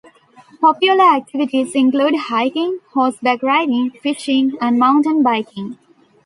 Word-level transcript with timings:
Popular 0.59 1.03
activities 1.15 1.75
include 1.75 2.15
hiking, 2.15 2.79
horseback 2.95 3.43
riding, 3.43 3.91
fishing 4.01 4.57
and 4.59 4.79
mountain 4.79 5.21
biking. 5.21 5.77